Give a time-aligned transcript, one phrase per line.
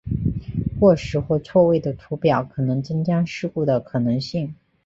[0.79, 4.55] 过时或错位的图表可能增加事故的可能性。